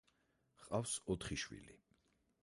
[0.61, 1.77] ჰყავს ოთხი შვილი.